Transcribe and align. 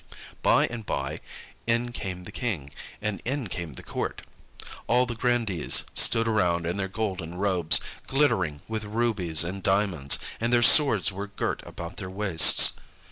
By 0.41 0.65
and 0.65 0.83
by 0.83 1.19
in 1.67 1.91
came 1.91 2.23
the 2.23 2.31
King, 2.31 2.71
and 3.03 3.21
in 3.23 3.45
came 3.49 3.73
the 3.73 3.83
court; 3.83 4.23
all 4.87 5.05
the 5.05 5.13
grandees 5.13 5.83
stood 5.93 6.27
around 6.27 6.65
in 6.65 6.77
their 6.77 6.87
golden 6.87 7.35
robes, 7.35 7.79
glittering 8.07 8.63
with 8.67 8.83
rubies 8.85 9.43
and 9.43 9.61
diamonds, 9.61 10.17
and 10.39 10.51
their 10.51 10.63
swords 10.63 11.11
were 11.11 11.27
girt 11.27 11.61
about 11.67 11.97
their 11.97 12.09
waists. 12.09 12.73